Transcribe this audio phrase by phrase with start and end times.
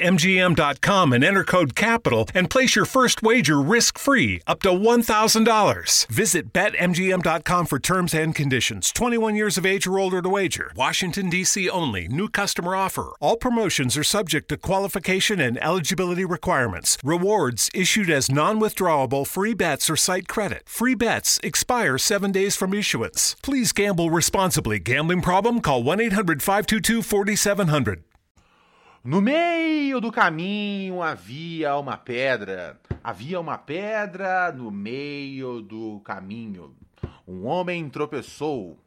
[0.00, 6.06] BetMGM.com and enter code CAPITAL and place your first wager risk free up to $1,000.
[6.06, 8.90] Visit BetMGM.com for terms and conditions.
[8.92, 10.72] 21 years of age or older to wager.
[10.74, 11.68] Washington, D.C.
[11.68, 12.08] only.
[12.08, 13.12] New customer offer.
[13.20, 16.96] All promotions are subject to qualification and eligibility requirements.
[17.04, 20.62] Rewards issued as non withdrawable free bets or site credit.
[20.66, 23.36] Free bets expire seven days from issuance.
[23.42, 24.78] Please gamble responsibly.
[24.78, 25.60] Gambling problem?
[25.60, 28.02] Call 1 800 522 4700.
[29.02, 32.78] No meio do caminho havia uma pedra.
[33.02, 36.76] Havia uma pedra no meio do caminho.
[37.26, 38.78] Um homem tropeçou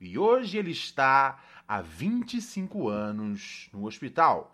[0.00, 4.52] e hoje ele está há 25 anos no hospital,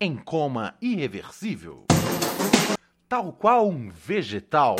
[0.00, 1.84] em coma irreversível.
[3.08, 4.74] Tal qual um vegetal.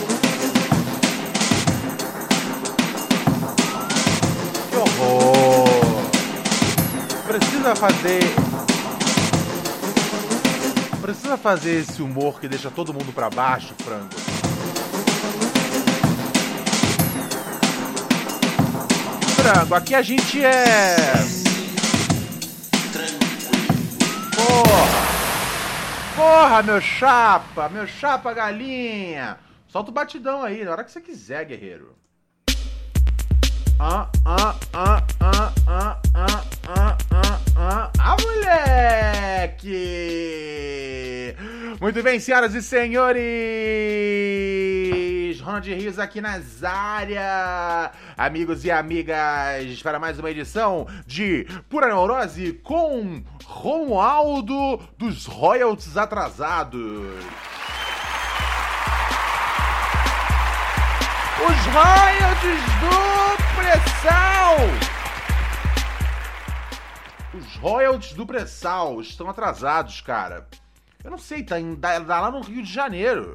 [4.69, 5.69] Que horror!
[7.25, 8.50] Precisa fazer
[11.11, 14.15] precisa fazer esse humor que deixa todo mundo para baixo, frango.
[19.35, 20.97] Frango, aqui a gente é.
[24.37, 25.01] Porra!
[26.15, 27.69] Porra, meu chapa!
[27.69, 29.37] Meu chapa galinha!
[29.67, 31.97] Solta o batidão aí, na hora que você quiser, guerreiro.
[33.81, 36.45] Ah, ah, ah, ah, ah, ah,
[36.77, 39.75] ah, ah, ah, ah, moleque!
[41.81, 43.21] Muito bem, senhoras e senhores!
[45.41, 47.91] Ronald Rios aqui nas áreas!
[48.17, 56.81] Amigos e amigas, para mais uma edição de Pura Neurose com Romualdo dos Royalties Atrasados.
[61.43, 65.00] Os royalties do pré-sal!
[67.51, 70.49] Os royalties do pré-sal estão atrasados, cara.
[71.03, 73.35] Eu não sei, tá, em, tá lá no Rio de Janeiro.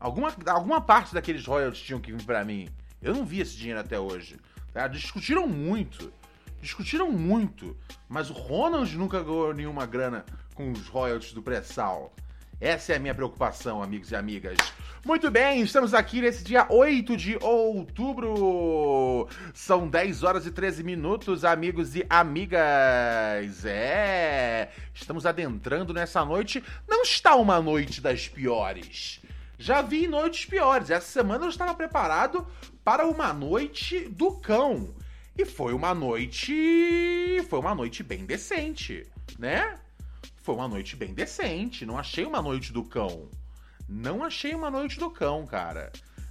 [0.00, 2.68] Alguma, alguma parte daqueles royalties tinham que vir pra mim.
[3.00, 4.36] Eu não vi esse dinheiro até hoje.
[4.72, 4.88] Tá?
[4.88, 6.12] Discutiram muito.
[6.60, 7.76] Discutiram muito.
[8.08, 10.24] Mas o Ronald nunca ganhou nenhuma grana
[10.54, 12.12] com os royalties do pré-sal.
[12.58, 14.56] Essa é a minha preocupação, amigos e amigas.
[15.04, 19.28] Muito bem, estamos aqui nesse dia 8 de outubro.
[19.52, 23.62] São 10 horas e 13 minutos, amigos e amigas.
[23.66, 26.64] É, estamos adentrando nessa noite.
[26.88, 29.20] Não está uma noite das piores.
[29.58, 30.88] Já vi noites piores.
[30.88, 32.46] Essa semana eu estava preparado
[32.82, 34.94] para uma noite do cão.
[35.36, 37.44] E foi uma noite.
[37.50, 39.06] Foi uma noite bem decente,
[39.38, 39.78] né?
[40.46, 41.84] Foi uma noite bem decente.
[41.84, 43.28] Não achei uma noite do cão.
[43.88, 45.90] Não achei uma noite do cão, cara.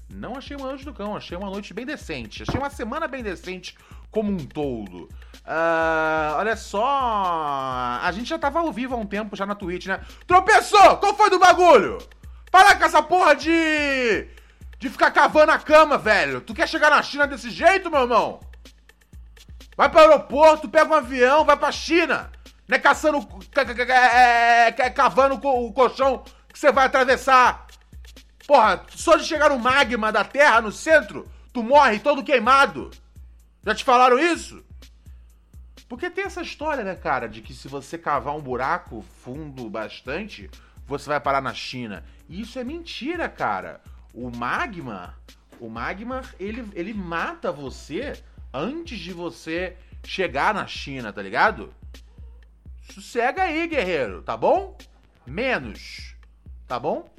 [0.09, 1.17] Não achei uma noite do cão.
[1.17, 2.43] Achei uma noite bem decente.
[2.43, 3.77] Achei uma semana bem decente
[4.09, 5.09] como um todo.
[5.43, 7.99] Uh, olha só.
[8.01, 9.99] A gente já tava ao vivo há um tempo já na Twitch, né?
[10.25, 10.95] Tropeçou!
[10.95, 11.97] Qual foi do bagulho?
[12.49, 14.29] Para com essa porra de.
[14.79, 16.39] de ficar cavando a cama, velho.
[16.39, 18.39] Tu quer chegar na China desse jeito, meu irmão?
[19.75, 22.31] Vai pro aeroporto, pega um avião, vai pra China.
[22.67, 23.27] Não é caçando.
[23.87, 27.67] É, é, cavando o colchão que você vai atravessar.
[28.47, 32.91] Porra, só de chegar no magma da Terra no centro, tu morre todo queimado.
[33.65, 34.63] Já te falaram isso?
[35.87, 40.49] Porque tem essa história, né, cara, de que se você cavar um buraco fundo bastante,
[40.85, 42.03] você vai parar na China.
[42.29, 43.81] E isso é mentira, cara.
[44.13, 45.15] O magma,
[45.59, 48.13] o magma, ele, ele mata você
[48.53, 51.73] antes de você chegar na China, tá ligado?
[52.93, 54.77] Sossega aí, guerreiro, tá bom?
[55.25, 56.15] Menos,
[56.67, 57.09] tá bom?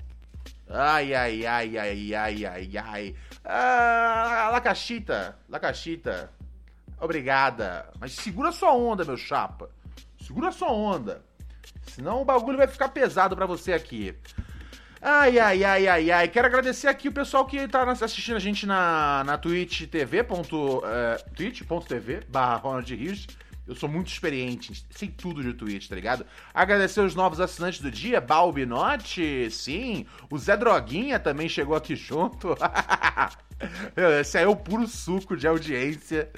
[0.68, 3.14] Ai, ai, ai, ai, ai, ai, ai.
[3.44, 6.32] Ah, Lacachita, Lacachita,
[7.00, 7.90] obrigada.
[8.00, 9.70] Mas segura sua onda, meu chapa.
[10.20, 11.24] Segura sua onda.
[11.86, 14.16] Senão o bagulho vai ficar pesado para você aqui.
[15.00, 16.28] Ai, ai, ai, ai, ai.
[16.28, 20.24] Quero agradecer aqui o pessoal que tá assistindo a gente na, na Twitch TV.
[20.24, 23.26] Ponto, uh, twitch.tv barra Ronald Rios.
[23.66, 26.24] Eu sou muito experiente, sei tudo de Twitch, tá ligado?
[26.54, 30.06] Agradecer os novos assinantes do dia, Balbinote, sim.
[30.30, 32.56] O Zé Droguinha também chegou aqui junto.
[34.20, 36.30] Esse aí é o puro suco de audiência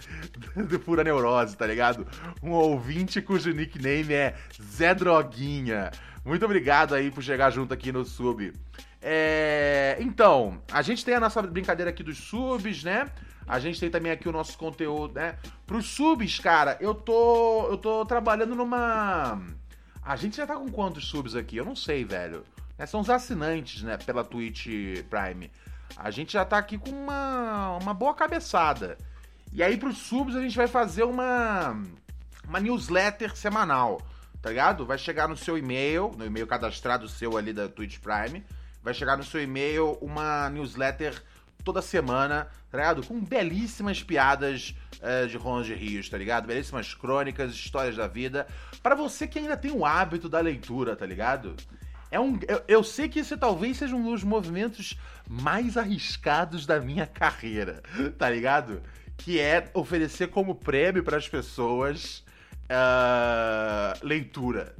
[0.57, 2.07] do Pura Neurose, tá ligado?
[2.43, 5.91] Um ouvinte cujo nickname é Zé Droguinha.
[6.25, 8.53] Muito obrigado aí por chegar junto aqui no sub.
[9.03, 9.97] É...
[10.01, 13.07] Então, a gente tem a nossa brincadeira aqui dos subs, né?
[13.49, 15.39] A gente tem também aqui o nosso conteúdo, né?
[15.67, 17.67] Pros subs, cara, eu tô.
[17.71, 19.41] Eu tô trabalhando numa.
[20.03, 21.57] A gente já tá com quantos subs aqui?
[21.57, 22.45] Eu não sei, velho.
[22.77, 23.97] É, são os assinantes, né?
[23.97, 24.67] Pela Twitch
[25.09, 25.51] Prime.
[25.97, 28.99] A gente já tá aqui com uma, uma boa cabeçada.
[29.51, 31.75] E aí, pros subs, a gente vai fazer uma.
[32.47, 34.01] Uma newsletter semanal,
[34.41, 34.87] tá ligado?
[34.87, 38.45] Vai chegar no seu e-mail, no e-mail cadastrado seu ali da Twitch Prime.
[38.83, 41.23] Vai chegar no seu e-mail uma newsletter
[41.69, 43.07] toda semana, tá ligado?
[43.07, 46.47] Com belíssimas piadas uh, de Ronald Rios, tá ligado?
[46.47, 48.47] Belíssimas crônicas, histórias da vida.
[48.83, 51.55] para você que ainda tem o hábito da leitura, tá ligado?
[52.11, 54.99] É um, eu, eu, sei que esse talvez seja um dos movimentos
[55.29, 57.83] mais arriscados da minha carreira,
[58.17, 58.81] tá ligado?
[59.19, 62.25] Que é oferecer como prêmio para as pessoas
[62.65, 64.75] uh, leitura.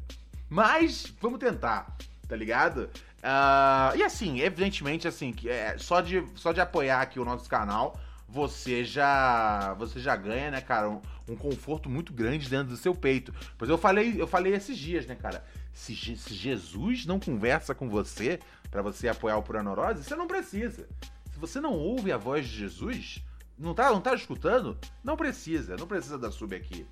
[0.49, 1.95] Mas vamos tentar,
[2.27, 2.89] tá ligado?
[3.19, 7.99] Uh, e assim, evidentemente, assim, é, só, de, só de apoiar aqui o nosso canal,
[8.29, 12.95] você já você já ganha, né, cara, um, um, conforto muito grande dentro do seu
[12.95, 13.35] peito.
[13.57, 15.45] Pois eu falei, eu falei esses dias, né, cara?
[15.73, 18.39] Se, se Jesus não conversa com você
[18.71, 20.87] para você apoiar o Pura Neurose, você não precisa.
[21.33, 23.25] Se você não ouve a voz de Jesus,
[23.59, 26.87] não tá, não tá escutando, não precisa, não precisa da sub aqui.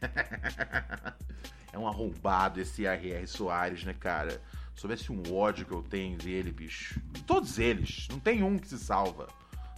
[1.72, 3.26] é um arrombado esse R.R.
[3.26, 4.40] Soares, né, cara?
[4.74, 7.00] Soubesse um ódio que eu tenho dele, bicho.
[7.26, 8.08] Todos eles.
[8.10, 9.26] Não tem um que se salva.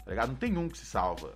[0.04, 0.28] Tá ligado?
[0.28, 1.34] Não tem um que se salva.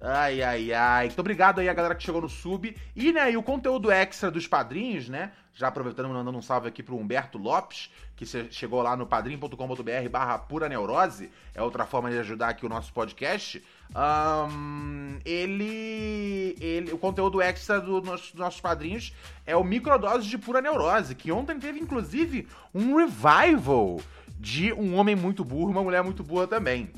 [0.00, 1.06] Ai, ai, ai.
[1.06, 2.76] Então, obrigado aí a galera que chegou no sub.
[2.94, 5.32] E, né, e o conteúdo extra dos padrinhos, né?
[5.52, 10.38] Já aproveitando, mandando um salve aqui pro Humberto Lopes, que chegou lá no padrim.com.br barra
[10.38, 11.32] pura neurose.
[11.52, 13.62] É outra forma de ajudar aqui o nosso podcast.
[13.94, 16.92] Um, ele, ele.
[16.92, 19.12] O conteúdo extra do, dos nossos padrinhos
[19.46, 24.00] é o Microdose de Pura Neurose, que ontem teve, inclusive, um revival
[24.38, 26.90] de um homem muito burro e uma mulher muito boa também.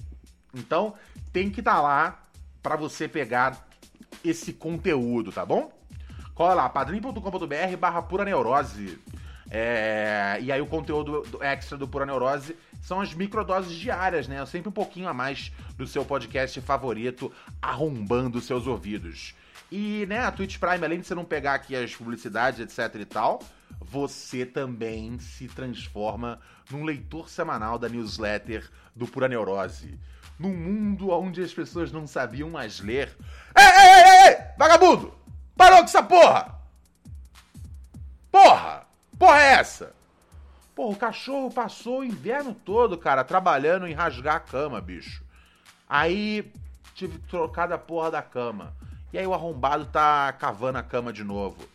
[0.55, 0.95] Então,
[1.33, 2.23] tem que estar tá lá
[2.63, 3.67] para você pegar
[4.25, 5.73] esse conteúdo, tá bom?
[6.35, 8.99] Cola lá, padrim.com.br barra pura neurose.
[9.51, 14.45] É, e aí o conteúdo extra do Pura Neurose são as microdoses diárias, né?
[14.47, 19.35] Sempre um pouquinho a mais do seu podcast favorito, arrombando seus ouvidos.
[19.73, 23.05] E, né, a Twitch Prime, além de você não pegar aqui as publicidades, etc e
[23.05, 23.41] tal,
[23.81, 29.99] você também se transforma num leitor semanal da newsletter do Pura Neurose
[30.41, 33.15] num mundo onde as pessoas não sabiam mais ler.
[33.55, 35.13] Ei, ei, ei, ei, vagabundo!
[35.55, 36.59] Parou com essa porra!
[38.33, 38.80] Porra!
[39.21, 39.93] Porra é essa?
[40.75, 45.23] Porra, o cachorro passou o inverno todo, cara, trabalhando em rasgar a cama, bicho.
[45.87, 46.51] Aí
[46.95, 48.75] tive que trocar da porra da cama.
[49.13, 51.69] E aí o arrombado tá cavando a cama de novo.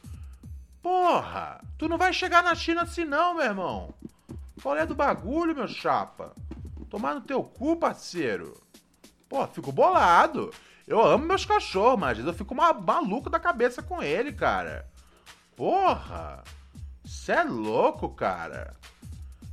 [0.81, 1.61] Porra!
[1.77, 3.93] Tu não vai chegar na China assim não, meu irmão.
[4.63, 6.33] Qual é do bagulho, meu chapa?
[6.89, 8.59] Tomar no teu cu, parceiro.
[9.29, 10.51] Pô, fico bolado.
[10.87, 14.89] Eu amo meus cachorros, mas eu fico maluco da cabeça com ele, cara.
[15.55, 16.43] Porra!
[17.05, 18.73] Cê é louco, cara.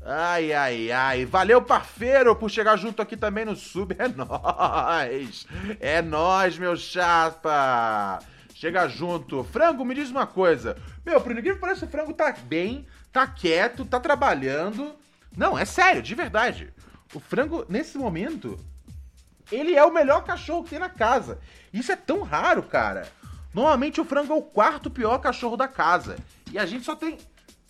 [0.04, 1.24] Ai, ai, ai.
[1.24, 3.94] Valeu, parceiro, por chegar junto aqui também no sub.
[3.98, 5.46] É nóis.
[5.78, 8.18] É nóis, meu chapa.
[8.54, 9.44] Chega junto.
[9.44, 10.76] Frango, me diz uma coisa.
[11.04, 14.94] Meu, por ninguém parece o frango tá bem, tá quieto, tá trabalhando.
[15.36, 16.72] Não, é sério, de verdade.
[17.14, 18.58] O frango, nesse momento,
[19.50, 21.38] ele é o melhor cachorro que tem na casa.
[21.72, 23.06] Isso é tão raro, cara.
[23.52, 26.16] Normalmente o frango é o quarto pior cachorro da casa.
[26.50, 27.18] E a gente só tem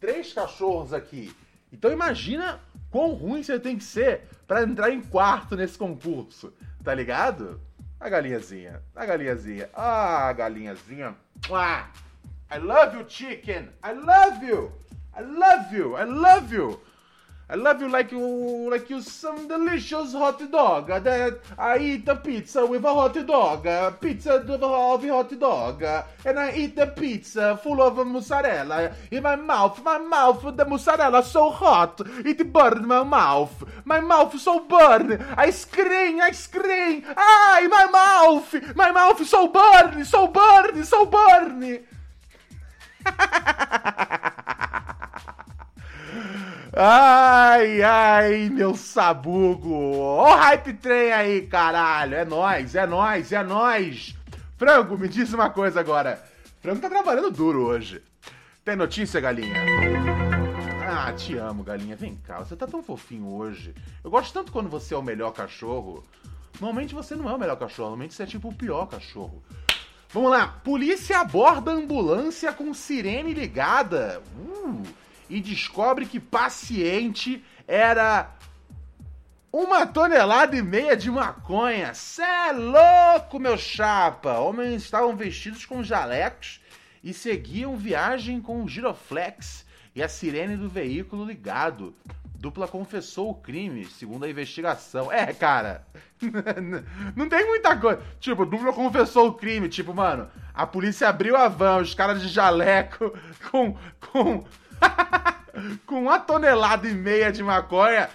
[0.02, 1.32] três cachorros aqui.
[1.72, 6.52] Então imagina quão ruim você tem que ser para entrar em quarto nesse concurso.
[6.82, 7.60] Tá ligado?
[8.00, 8.82] A galinhazinha.
[8.96, 9.70] A galinhazinha.
[9.72, 11.14] Ah, a galinhazinha.
[12.50, 13.68] I love you, chicken.
[13.80, 14.72] I love you.
[15.16, 15.96] I love you.
[15.96, 16.80] I love you.
[17.52, 20.86] I love you like you like you some delicious hot dog.
[20.86, 24.00] That I eat a pizza with a hot dog.
[24.00, 25.82] Pizza of a hot dog.
[26.24, 28.94] And I eat the pizza full of mozzarella.
[29.10, 32.00] In my mouth, my mouth, the mozzarella so hot.
[32.24, 33.62] It burned my mouth.
[33.84, 35.22] My mouth so burn.
[35.36, 37.04] I scream, I scream.
[37.04, 38.74] In my mouth.
[38.74, 41.80] My mouth so burn, so burn, so burn.
[46.74, 49.98] Ai, ai, meu sabugo.
[49.98, 52.14] Ó o hype trem aí, caralho.
[52.14, 54.16] É nós, é nós, é nós.
[54.56, 56.22] Frango, me diz uma coisa agora.
[56.62, 58.02] Frango tá trabalhando duro hoje.
[58.64, 59.54] Tem notícia, galinha?
[60.88, 61.94] Ah, te amo, galinha.
[61.94, 63.74] Vem cá, você tá tão fofinho hoje.
[64.02, 66.02] Eu gosto tanto quando você é o melhor cachorro.
[66.58, 69.42] Normalmente você não é o melhor cachorro, normalmente você é tipo o pior cachorro.
[70.08, 74.82] Vamos lá, polícia aborda ambulância com sirene ligada uh,
[75.32, 78.36] e descobre que paciente era
[79.50, 81.94] uma tonelada e meia de maconha.
[81.94, 84.38] Cê é louco, meu chapa!
[84.38, 86.60] Homens estavam vestidos com jalecos
[87.02, 91.94] e seguiam viagem com o giroflex e a sirene do veículo ligado.
[92.34, 95.10] Dupla confessou o crime, segundo a investigação.
[95.10, 95.86] É, cara,
[97.16, 98.02] não tem muita coisa.
[98.20, 99.70] Tipo, dupla confessou o crime.
[99.70, 103.16] Tipo, mano, a polícia abriu a van, os caras de jaleco
[103.50, 103.78] com.
[103.98, 104.44] com.
[105.86, 108.08] com uma tonelada e meia de maconha.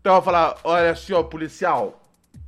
[0.00, 2.02] Então eu falar: olha, senhor policial,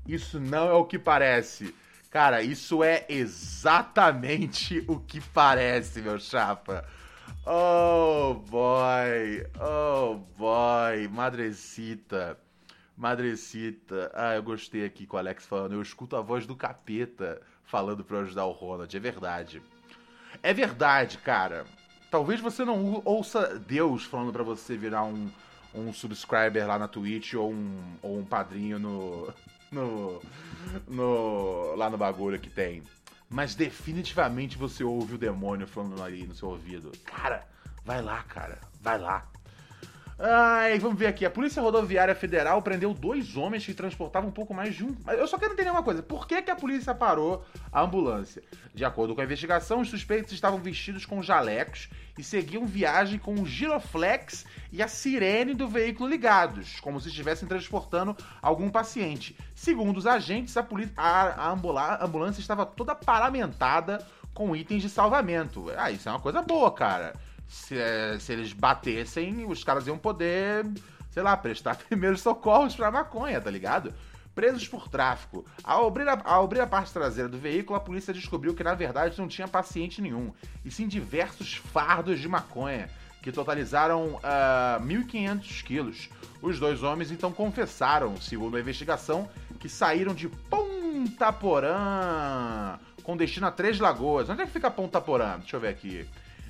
[0.07, 1.75] isso não é o que parece.
[2.11, 6.85] Cara, isso é exatamente o que parece, meu chapa.
[7.47, 12.39] Oh boy, oh boy, madrecita,
[12.97, 14.11] madrecita.
[14.15, 15.73] Ah, eu gostei aqui com o Alex falando.
[15.73, 18.97] Eu escuto a voz do capeta falando para ajudar o Ronald.
[18.97, 19.63] É verdade.
[20.43, 21.67] É verdade, cara.
[22.15, 25.29] Talvez você não ouça Deus falando para você virar um,
[25.75, 29.35] um subscriber lá na Twitch ou um, ou um padrinho no,
[29.69, 30.23] no,
[30.87, 32.85] no lá no bagulho que tem
[33.29, 36.93] mas definitivamente você ouve o demônio falando aí no seu ouvido.
[37.05, 37.49] Cara,
[37.85, 39.27] vai lá, cara, vai lá.
[40.17, 41.27] Ai, vamos ver aqui.
[41.27, 44.95] A Polícia Rodoviária Federal prendeu dois homens que transportavam um pouco mais de um.
[45.09, 48.41] Eu só quero entender uma coisa: por que, que a polícia parou a ambulância?
[48.73, 53.35] De acordo com a investigação, os suspeitos estavam vestidos com jalecos e seguiam viagem com
[53.35, 59.37] o giroflex e a sirene do veículo ligados, como se estivessem transportando algum paciente.
[59.53, 60.65] Segundo os agentes, a,
[60.97, 65.73] a, a ambulância estava toda paramentada com itens de salvamento.
[65.77, 67.15] Ah, isso é uma coisa boa, cara
[67.55, 70.67] se, é, se eles batessem, os caras iam poder,
[71.11, 73.95] sei lá, prestar primeiros socorros pra maconha, tá ligado?
[74.35, 75.45] Presos por tráfico.
[75.63, 78.75] Ao abrir, a, ao abrir a parte traseira do veículo, a polícia descobriu que na
[78.75, 80.33] verdade não tinha paciente nenhum,
[80.65, 82.91] e sim diversos fardos de maconha,
[83.23, 86.11] que totalizaram uh, ah, 1.500 quilos.
[86.43, 89.31] Os dois homens então confessaram, segundo a investigação,
[89.61, 94.29] que saíram de Ponta Porã, com destino a Três Lagoas.
[94.29, 95.39] Onde é que fica Ponta Porã?
[95.39, 96.05] Deixa eu ver aqui.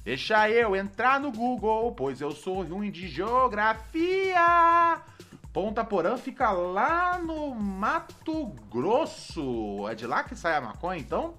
[0.05, 5.01] Deixa eu entrar no Google, pois eu sou ruim de geografia.
[5.51, 9.89] Ponta Porã fica lá no Mato Grosso.
[9.89, 11.39] É de lá que sai a maconha, então?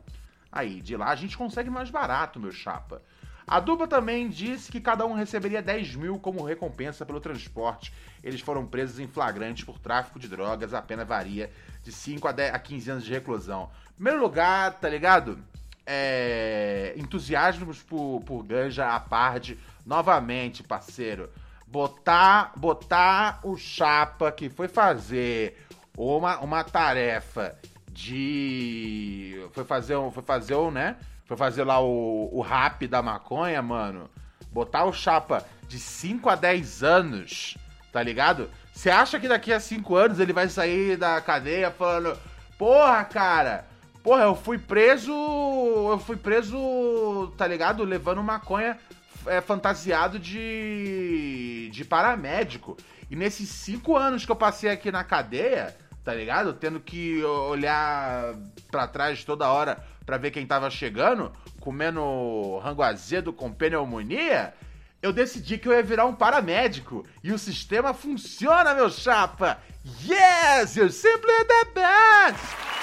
[0.52, 3.04] Aí, de lá a gente consegue mais barato, meu chapa.
[3.46, 7.94] A dupla também disse que cada um receberia 10 mil como recompensa pelo transporte.
[8.24, 10.74] Eles foram presos em flagrante por tráfico de drogas.
[10.74, 11.52] A pena varia
[11.84, 13.70] de 5 a, 10, a 15 anos de reclusão.
[13.94, 15.38] Primeiro lugar, tá ligado?
[15.86, 21.30] É, entusiasmos por, por ganja à parte, novamente, parceiro.
[21.68, 25.66] Botar, botar o chapa que foi fazer
[25.98, 27.56] uma, uma tarefa
[27.90, 29.48] de.
[29.52, 30.12] Foi fazer um.
[30.12, 30.98] Foi fazer um, né?
[31.26, 34.10] Foi fazer lá o, o rap da maconha, mano.
[34.52, 37.58] Botar o chapa de 5 a 10 anos,
[37.92, 38.50] tá ligado?
[38.72, 42.18] Você acha que daqui a 5 anos ele vai sair da cadeia falando:
[42.58, 43.66] Porra, cara,
[44.06, 45.12] Porra, eu fui preso.
[45.12, 47.84] Eu fui preso, tá ligado?
[47.84, 48.78] Levando maconha
[49.26, 51.72] é, fantasiado de.
[51.74, 52.78] de paramédico.
[53.10, 56.54] E nesses cinco anos que eu passei aqui na cadeia, tá ligado?
[56.54, 58.36] Tendo que olhar
[58.70, 64.54] para trás toda hora para ver quem tava chegando, comendo rango azedo com pneumonia,
[65.02, 67.04] eu decidi que eu ia virar um paramédico.
[67.24, 69.58] E o sistema funciona, meu chapa!
[70.04, 70.76] Yes!
[70.76, 72.75] You're simply the best!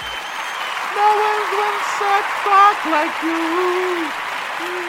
[0.95, 1.09] No
[1.63, 4.23] one sucks cock like you.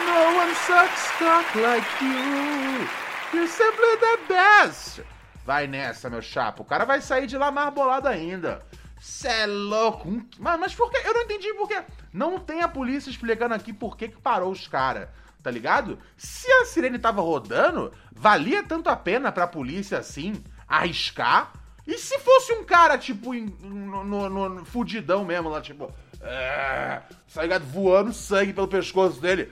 [0.05, 2.87] No one sucks cock like you.
[3.33, 5.01] You're simply the best.
[5.45, 6.61] Vai nessa, meu chapa.
[6.61, 8.63] O cara vai sair de lá mais bolado ainda.
[8.99, 10.09] Cê é louco.
[10.39, 10.97] Mas, mas por que?
[11.07, 11.83] Eu não entendi por quê.
[12.13, 15.09] Não tem a polícia explicando aqui por que, que parou os caras.
[15.43, 15.99] Tá ligado?
[16.17, 21.53] Se a sirene tava rodando, valia tanto a pena pra polícia assim arriscar
[21.87, 25.91] e se fosse um cara, tipo, no, no, no fudidão mesmo, lá, tipo.
[26.21, 27.01] É,
[27.31, 27.65] tá ligado?
[27.65, 29.51] Voando sangue pelo pescoço dele.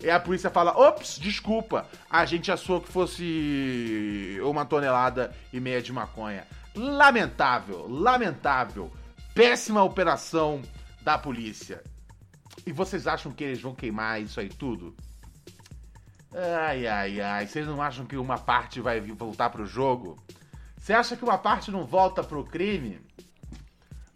[0.00, 5.82] E a polícia fala: ops, desculpa, a gente achou que fosse uma tonelada e meia
[5.82, 6.46] de maconha.
[6.76, 8.92] Lamentável, lamentável.
[9.34, 10.62] Péssima operação
[11.02, 11.82] da polícia.
[12.64, 14.94] E vocês acham que eles vão queimar isso aí tudo?
[16.34, 17.46] Ai, ai, ai.
[17.46, 20.18] Vocês não acham que uma parte vai voltar pro jogo?
[20.76, 23.00] Você acha que uma parte não volta pro crime?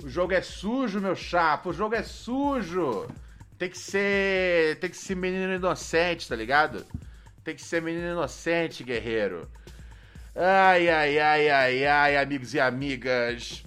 [0.03, 1.69] O jogo é sujo, meu chapa.
[1.69, 3.07] O jogo é sujo.
[3.57, 4.79] Tem que ser.
[4.81, 6.85] Tem que ser menino inocente, tá ligado?
[7.45, 9.49] Tem que ser menino inocente, guerreiro.
[10.35, 13.63] Ai, ai, ai, ai, ai, amigos e amigas.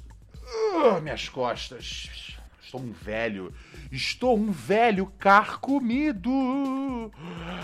[0.76, 2.31] Uh, minhas costas.
[2.72, 3.54] Estou um velho.
[3.92, 6.32] Estou um velho carcomido.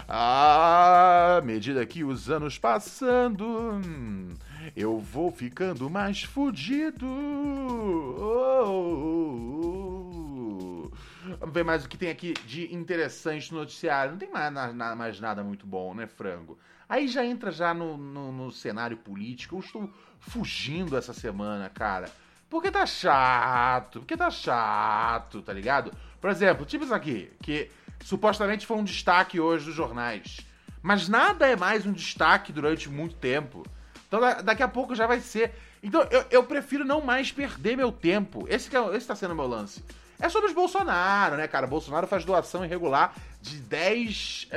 [0.06, 3.80] À medida que os anos passando,
[4.76, 7.08] eu vou ficando mais fudido.
[11.40, 14.12] Vamos ver mais o que tem aqui de interessante no noticiário.
[14.12, 16.60] Não tem mais, na, mais nada muito bom, né, frango?
[16.90, 19.56] Aí já entra já no, no, no cenário político.
[19.56, 22.12] Eu estou fugindo essa semana, cara.
[22.50, 25.92] Porque tá chato, porque tá chato, tá ligado?
[26.22, 27.70] Por exemplo, tipo isso aqui, que
[28.04, 30.39] supostamente foi um destaque hoje dos jornais.
[30.82, 33.66] Mas nada é mais um destaque durante muito tempo.
[34.08, 35.54] Então daqui a pouco já vai ser.
[35.84, 38.46] Então eu, eu prefiro não mais perder meu tempo.
[38.48, 39.84] Esse, é, esse tá sendo meu lance.
[40.20, 41.68] É sobre os Bolsonaro, né, cara?
[41.68, 44.48] Bolsonaro faz doação irregular de 10,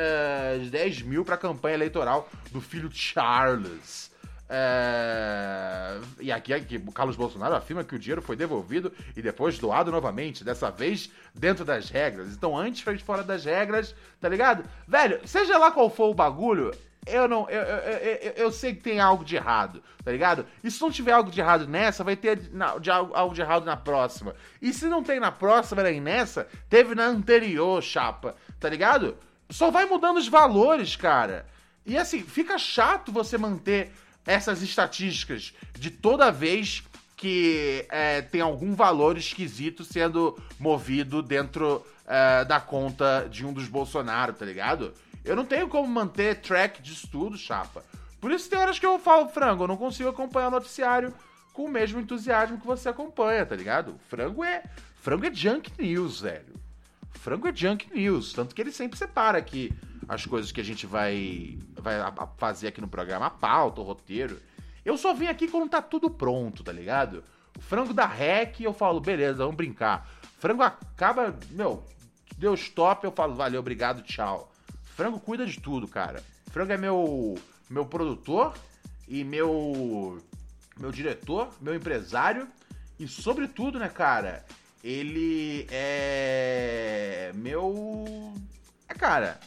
[0.57, 4.10] uh, de 10 mil pra campanha eleitoral do filho Charles.
[4.53, 6.01] É...
[6.19, 9.93] E aqui, aqui o Carlos Bolsonaro afirma que o dinheiro foi devolvido e depois doado
[9.93, 12.33] novamente, dessa vez dentro das regras.
[12.33, 14.65] Então, antes fez fora das regras, tá ligado?
[14.89, 16.73] Velho, seja lá qual for o bagulho,
[17.07, 17.49] eu não.
[17.49, 20.45] Eu, eu, eu, eu, sei que tem algo de errado, tá ligado?
[20.65, 23.65] E se não tiver algo de errado nessa, vai ter na, de, algo de errado
[23.65, 24.35] na próxima.
[24.61, 29.17] E se não tem na próxima nem nessa, teve na anterior, chapa, tá ligado?
[29.49, 31.47] Só vai mudando os valores, cara.
[31.87, 33.93] E assim, fica chato você manter
[34.31, 36.85] essas estatísticas de toda vez
[37.17, 43.67] que é, tem algum valor esquisito sendo movido dentro é, da conta de um dos
[43.67, 44.95] Bolsonaro, tá ligado?
[45.25, 47.85] Eu não tenho como manter track de estudo, chapa.
[48.21, 51.13] Por isso tem horas que eu falo, frango, eu não consigo acompanhar o noticiário
[51.53, 53.97] com o mesmo entusiasmo que você acompanha, tá ligado?
[54.09, 54.63] Frango é.
[55.03, 56.55] Frango é junk news, velho.
[57.13, 58.33] Frango é junk news.
[58.33, 59.73] Tanto que ele sempre separa aqui
[60.11, 62.01] as coisas que a gente vai, vai
[62.37, 64.43] fazer aqui no programa, a pauta, o roteiro.
[64.85, 67.23] Eu só venho aqui quando tá tudo pronto, tá ligado?
[67.57, 70.11] O frango da rec, eu falo, beleza, vamos brincar.
[70.41, 71.85] Frango acaba, meu,
[72.37, 74.53] deu stop, eu falo, valeu, obrigado, tchau.
[74.97, 76.21] Frango cuida de tudo, cara.
[76.51, 77.39] Frango é meu,
[77.69, 78.55] meu produtor
[79.07, 80.21] e meu,
[80.77, 82.49] meu diretor, meu empresário.
[82.99, 84.45] E sobretudo, né, cara,
[84.83, 88.35] ele é meu.
[88.89, 89.39] É, cara,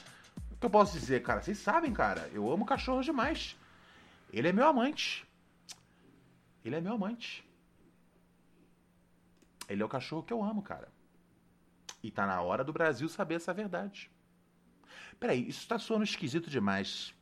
[0.63, 1.41] que eu posso dizer, cara?
[1.41, 3.58] Vocês sabem, cara, eu amo cachorro demais.
[4.32, 5.28] Ele é meu amante.
[6.63, 7.45] Ele é meu amante.
[9.67, 10.88] Ele é o cachorro que eu amo, cara.
[12.02, 14.10] E tá na hora do Brasil saber essa verdade.
[15.19, 17.13] Peraí, isso tá soando esquisito demais.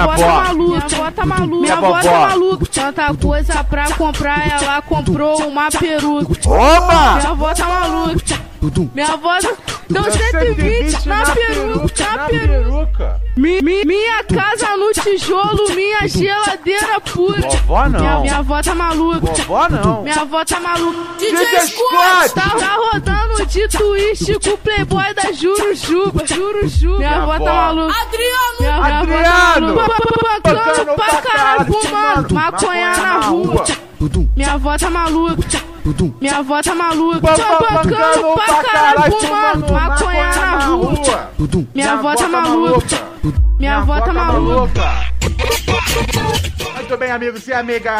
[0.00, 2.66] Minha avó tá maluca, minha avó tá maluca, minha avó tá maluca.
[2.72, 6.48] Tanta coisa pra comprar, ela comprou uma peruca.
[6.48, 7.14] Opa!
[7.16, 8.40] Minha avó tá maluca.
[8.94, 9.38] Minha avó
[9.90, 13.20] deu 120 na peruca, na peruca.
[13.36, 17.40] Mi, mi, minha casa no tijolo, minha geladeira pura.
[17.40, 18.00] Vovó não.
[18.00, 19.20] Minha, minha avó tá maluca.
[19.20, 20.02] Vovó não.
[20.02, 20.98] Minha avó tá maluca.
[21.18, 22.34] DJ Scott!
[22.34, 26.26] Tá, tá rodando de twist com o playboy da Jurujuba.
[26.26, 26.98] Jurujuba.
[26.98, 27.94] Minha, minha avó tá maluca.
[28.00, 28.56] Adriano!
[28.60, 29.80] Minha, minha Adriano!
[29.80, 30.20] avó tá maluca.
[30.42, 32.34] Bancando pra caralho, fumando.
[32.34, 33.64] Maconha na rua.
[34.36, 35.69] Minha avó tá maluca.
[36.20, 37.20] Minha avó tá maluca.
[37.20, 39.72] Bancando pra caralho, fumando.
[39.72, 41.30] Maconha na rua.
[41.74, 42.96] Minha avó tá maluca.
[43.58, 45.10] Minha avó tá maluca.
[46.74, 47.94] Muito bem, amigos e amigas.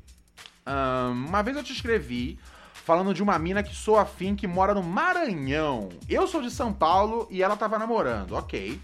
[0.67, 2.39] Um, uma vez eu te escrevi
[2.73, 5.89] falando de uma mina que sou afim que mora no Maranhão.
[6.09, 8.81] Eu sou de São Paulo e ela tava namorando, ok.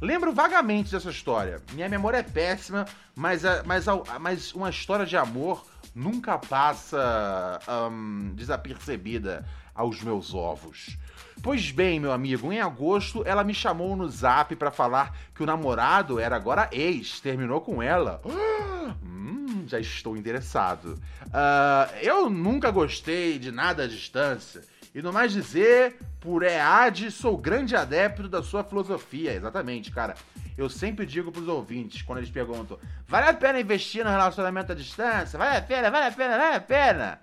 [0.00, 1.60] Lembro vagamente dessa história.
[1.72, 3.86] Minha memória é péssima, mas, mas,
[4.20, 7.58] mas uma história de amor nunca passa
[7.90, 10.96] um, desapercebida aos meus ovos.
[11.42, 15.46] Pois bem, meu amigo, em agosto ela me chamou no zap para falar que o
[15.46, 18.20] namorado era agora ex, terminou com ela.
[19.02, 20.98] Hum, já estou interessado.
[21.26, 24.62] Uh, eu nunca gostei de nada à distância.
[24.94, 29.34] E no mais dizer, por EAD, sou grande adepto da sua filosofia.
[29.34, 30.14] Exatamente, cara.
[30.56, 34.74] Eu sempre digo pros ouvintes, quando eles perguntam: vale a pena investir no relacionamento à
[34.74, 35.38] distância?
[35.38, 37.20] Vale a pena, vale a pena, vale a pena?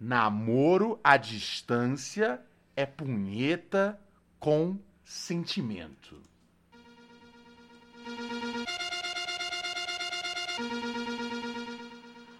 [0.00, 2.40] Namoro à distância
[2.76, 3.98] é punheta
[4.38, 6.20] com sentimento.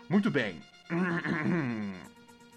[0.08, 0.60] Muito bem.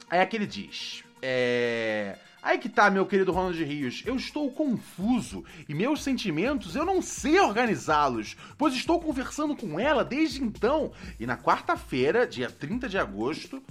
[0.10, 2.18] Aí aqui ele diz: é.
[2.42, 4.04] Aí que tá, meu querido Ronald Rios.
[4.06, 10.06] Eu estou confuso e meus sentimentos eu não sei organizá-los, pois estou conversando com ela
[10.06, 10.92] desde então.
[11.20, 13.62] E na quarta-feira, dia 30 de agosto,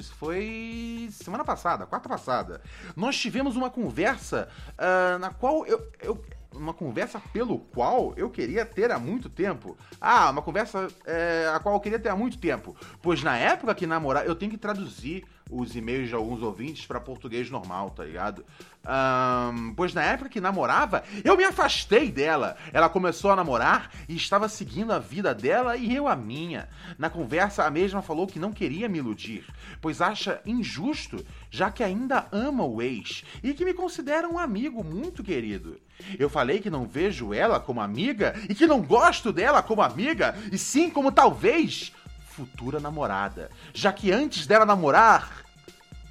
[0.00, 2.60] foi semana passada, quarta passada,
[2.96, 6.24] nós tivemos uma conversa uh, na qual eu, eu
[6.54, 9.76] uma conversa pelo qual eu queria ter há muito tempo.
[10.00, 12.76] Ah, uma conversa é, a qual eu queria ter há muito tempo.
[13.00, 17.00] Pois na época que namorar, eu tenho que traduzir os e-mails de alguns ouvintes para
[17.00, 18.44] português normal, tá ligado?
[18.84, 22.56] Um, pois na época que namorava, eu me afastei dela.
[22.72, 26.68] Ela começou a namorar e estava seguindo a vida dela e eu a minha.
[26.98, 29.44] Na conversa, a mesma falou que não queria me iludir,
[29.80, 34.82] pois acha injusto, já que ainda ama o ex e que me considera um amigo
[34.82, 35.78] muito querido.
[36.18, 40.34] Eu falei que não vejo ela como amiga e que não gosto dela como amiga,
[40.50, 41.92] e sim como talvez
[42.32, 45.44] futura namorada, já que antes dela namorar,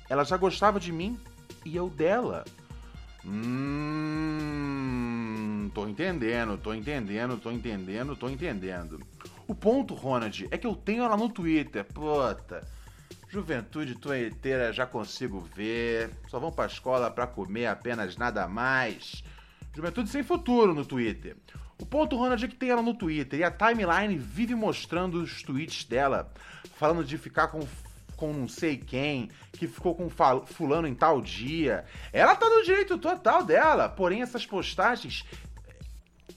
[0.07, 1.19] ela já gostava de mim
[1.65, 2.45] e eu dela.
[3.25, 4.51] Hum.
[5.73, 8.99] Tô entendendo, tô entendendo, tô entendendo, tô entendendo.
[9.47, 11.85] O ponto, Ronald, é que eu tenho ela no Twitter.
[11.85, 12.67] Puta.
[13.29, 16.11] Juventude tuiteira já consigo ver.
[16.27, 19.23] Só vão pra escola pra comer apenas nada mais.
[19.73, 21.37] Juventude sem futuro no Twitter.
[21.81, 25.41] O ponto, Ronald, é que tem ela no Twitter e a timeline vive mostrando os
[25.41, 26.31] tweets dela,
[26.77, 27.67] falando de ficar com
[28.15, 30.07] com não sei quem, que ficou com
[30.45, 31.85] fulano em tal dia.
[32.13, 35.25] Ela tá no direito total dela, porém essas postagens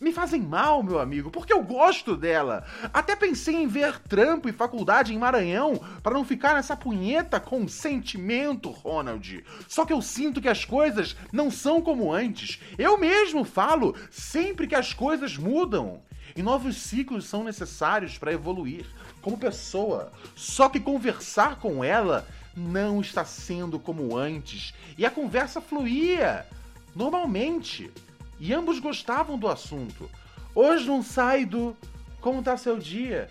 [0.01, 2.65] me fazem mal, meu amigo, porque eu gosto dela.
[2.93, 7.67] Até pensei em ver trampo e faculdade em Maranhão para não ficar nessa punheta com
[7.69, 9.45] sentimento, Ronald.
[9.69, 12.61] Só que eu sinto que as coisas não são como antes.
[12.79, 16.03] Eu mesmo falo sempre que as coisas mudam.
[16.37, 18.87] E novos ciclos são necessários para evoluir
[19.23, 20.11] como pessoa.
[20.35, 22.27] Só que conversar com ela
[22.57, 24.75] não está sendo como antes.
[24.99, 26.47] E a conversa fluía
[26.95, 27.91] normalmente.
[28.39, 30.11] E ambos gostavam do assunto.
[30.55, 31.77] Hoje não sai do
[32.21, 33.31] como tá seu dia,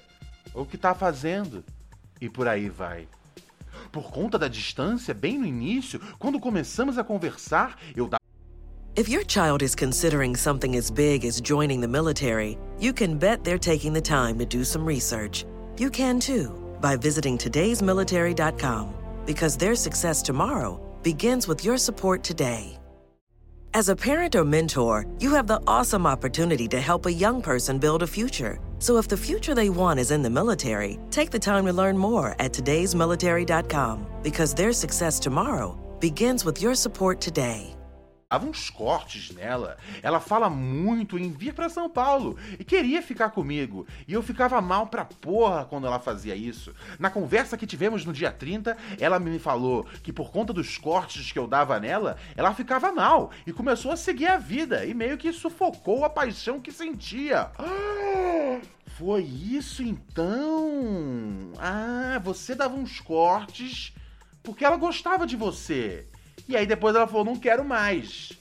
[0.53, 1.63] o que tá fazendo,
[2.21, 3.07] e por aí vai.
[3.91, 8.19] Por conta da distância, bem no início, quando começamos a conversar, eu dava
[8.95, 13.43] If your child is considering something as big as joining the military, you can bet
[13.43, 15.45] they're taking the time to do some research.
[15.79, 18.93] You can too by visiting today'smilitary.com
[19.25, 22.77] because their success tomorrow begins with your support today.
[23.75, 27.79] As a parent or mentor, you have the awesome opportunity to help a young person
[27.79, 28.59] build a future.
[28.77, 31.97] So if the future they want is in the military, take the time to learn
[31.97, 37.75] more at today'smilitary.com because their success tomorrow begins with your support today.
[38.33, 39.77] Dava uns cortes nela.
[40.01, 43.85] Ela fala muito em vir para São Paulo e queria ficar comigo.
[44.07, 46.73] E eu ficava mal pra porra quando ela fazia isso.
[46.97, 51.31] Na conversa que tivemos no dia 30, ela me falou que por conta dos cortes
[51.31, 55.15] que eu dava nela, ela ficava mal e começou a seguir a vida e meio
[55.15, 57.51] que sufocou a paixão que sentia.
[58.97, 61.51] foi isso então?
[61.59, 63.93] Ah, você dava uns cortes
[64.41, 66.07] porque ela gostava de você.
[66.47, 68.33] E aí depois ela falou: não quero mais.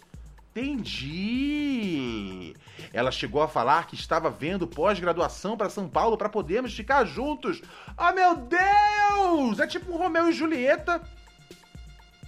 [0.55, 2.55] Entendi.
[2.93, 7.63] Ela chegou a falar que estava vendo pós-graduação para São Paulo para podermos ficar juntos.
[7.97, 9.59] Oh meu Deus!
[9.59, 11.01] É tipo um Romeu e Julieta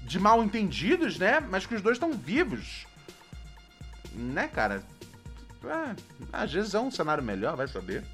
[0.03, 1.41] de mal entendidos, né?
[1.41, 2.87] Mas que os dois estão vivos.
[4.13, 4.83] Né, cara?
[5.65, 5.97] É,
[6.33, 8.05] às vezes é um cenário melhor, vai saber.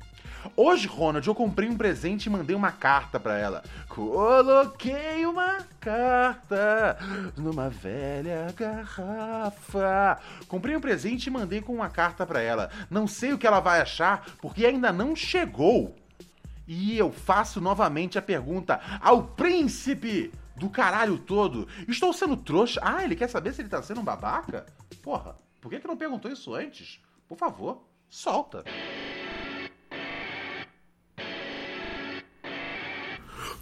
[0.57, 3.63] Hoje, Ronald, eu comprei um presente e mandei uma carta para ela.
[3.89, 6.99] Coloquei uma carta
[7.37, 10.19] numa velha garrafa.
[10.49, 12.71] Comprei um presente e mandei com uma carta para ela.
[12.91, 15.97] Não sei o que ela vai achar, porque ainda não chegou.
[16.67, 21.67] E eu faço novamente a pergunta ao príncipe do caralho todo.
[21.89, 22.81] Estou sendo trouxa.
[22.83, 24.67] Ah, ele quer saber se ele tá sendo um babaca?
[25.03, 27.01] Porra, por que, que não perguntou isso antes?
[27.29, 28.65] Por favor, solta.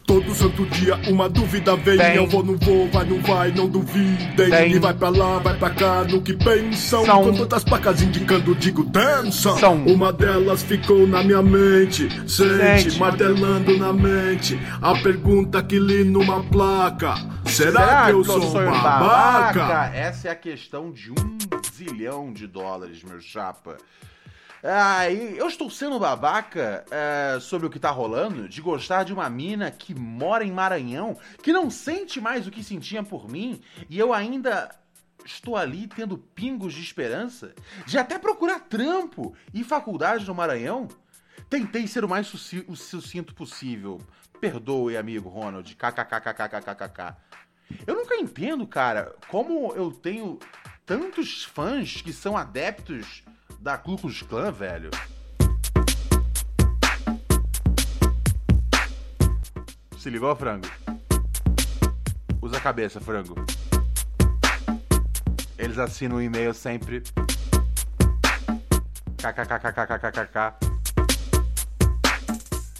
[0.08, 1.98] Todo santo dia uma dúvida vem.
[1.98, 2.16] Tem.
[2.16, 4.34] Eu vou, não vou, vai, não vai, não duvidem.
[4.34, 4.72] Tem.
[4.72, 7.04] E vai pra lá, vai pra cá, no que pensam.
[7.04, 7.24] São.
[7.24, 9.52] Com todas as placas indicando, digo, dança.
[9.86, 12.08] Uma delas ficou na minha mente.
[12.26, 12.98] Sente, Sente.
[12.98, 14.58] martelando na mente.
[14.80, 19.90] A pergunta que li numa placa: Será, que eu sou um babaca?
[19.94, 21.38] Essa é a questão de um
[21.76, 23.76] zilhão de dólares, meu chapa.
[24.62, 29.30] Ah, eu estou sendo babaca é, sobre o que tá rolando, de gostar de uma
[29.30, 33.98] mina que mora em Maranhão, que não sente mais o que sentia por mim, e
[33.98, 34.74] eu ainda
[35.24, 37.54] estou ali tendo pingos de esperança,
[37.86, 40.88] de até procurar trampo e faculdade no Maranhão.
[41.48, 44.00] Tentei ser o mais sucinto possível.
[44.40, 45.74] Perdoe, amigo Ronald.
[45.74, 47.16] KKKKKKKK.
[47.86, 50.38] Eu nunca entendo, cara, como eu tenho
[50.84, 53.22] tantos fãs que são adeptos
[53.60, 54.90] da Ku Klux Klan, velho.
[59.98, 60.66] Se ligou, frango?
[62.40, 63.34] Usa a cabeça, frango.
[65.58, 67.02] Eles assinam o e-mail sempre.
[69.16, 70.54] KKKKKKKK.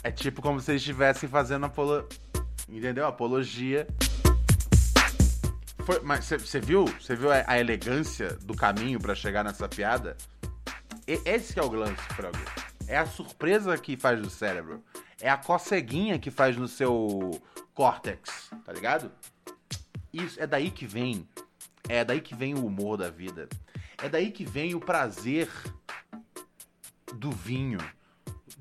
[0.01, 2.07] É tipo como se eles estivessem fazendo apolo...
[2.69, 3.05] Entendeu?
[3.05, 3.85] Apologia.
[5.85, 6.85] Foi- mas você viu?
[7.01, 10.15] Você viu a, a elegância do caminho pra chegar nessa piada?
[11.25, 12.37] Esse que é o lance, frango.
[12.87, 14.83] É a surpresa que faz no cérebro.
[15.19, 17.41] É a coceguinha que faz no seu
[17.73, 19.11] córtex, tá ligado?
[20.13, 21.27] Isso é daí que vem.
[21.87, 23.49] É daí que vem o humor da vida.
[23.97, 25.49] É daí que vem o prazer
[27.15, 27.79] do vinho,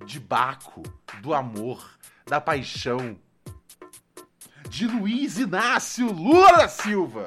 [0.06, 0.82] de Baco,
[1.20, 3.18] do amor, da paixão.
[4.70, 7.24] De Luiz Inácio Lula Silva.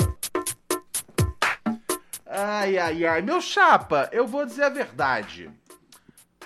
[2.33, 3.21] Ai, ai, ai.
[3.21, 5.51] Meu chapa, eu vou dizer a verdade.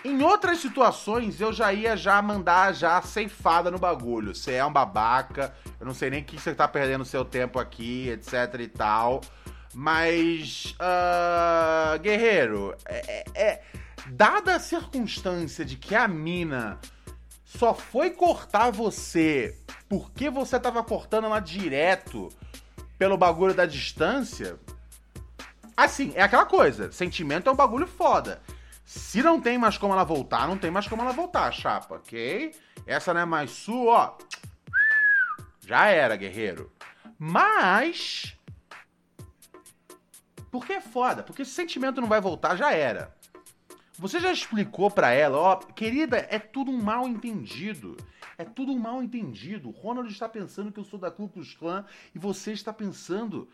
[0.03, 4.33] Em outras situações, eu já ia já mandar já ceifada no bagulho.
[4.33, 8.09] Você é um babaca, eu não sei nem que você tá perdendo seu tempo aqui,
[8.09, 9.21] etc e tal.
[9.75, 13.61] Mas, ah, guerreiro, é, é- é-
[14.07, 16.79] dada a circunstância de que a mina
[17.43, 19.55] só foi cortar você
[19.87, 22.29] porque você tava cortando ela direto
[22.97, 24.57] pelo bagulho da distância,
[25.75, 26.91] Assim, é aquela coisa.
[26.91, 28.41] Sentimento é um bagulho foda.
[28.85, 32.53] Se não tem mais como ela voltar, não tem mais como ela voltar, chapa, ok?
[32.85, 34.17] Essa não é mais sua, ó.
[35.65, 36.71] Já era, guerreiro.
[37.17, 38.37] Mas.
[40.51, 41.23] Porque é foda.
[41.23, 43.13] Porque se sentimento não vai voltar, já era.
[43.97, 47.97] Você já explicou pra ela, ó, querida, é tudo um mal entendido.
[48.37, 49.71] É tudo um mal entendido.
[49.71, 53.49] Ronald está pensando que eu sou da Ku Klux Klan e você está pensando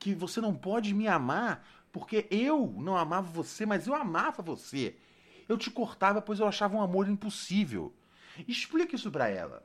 [0.00, 4.96] que você não pode me amar porque eu não amava você, mas eu amava você.
[5.48, 7.94] Eu te cortava pois eu achava um amor impossível.
[8.48, 9.62] Explica isso pra ela.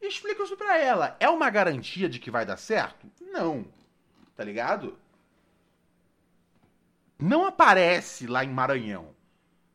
[0.00, 1.16] Explica isso pra ela.
[1.18, 3.10] É uma garantia de que vai dar certo?
[3.20, 3.66] Não.
[4.36, 4.96] Tá ligado?
[7.18, 9.14] Não aparece lá em Maranhão.